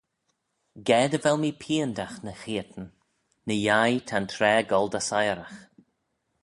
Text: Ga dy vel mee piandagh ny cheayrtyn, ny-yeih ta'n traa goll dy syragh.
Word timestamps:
Ga 0.87 0.99
dy 1.11 1.19
vel 1.23 1.37
mee 1.41 1.59
piandagh 1.63 2.15
ny 2.25 2.33
cheayrtyn, 2.41 2.87
ny-yeih 3.47 3.99
ta'n 4.07 4.25
traa 4.33 4.61
goll 4.69 4.89
dy 4.93 5.01
syragh. 5.09 5.55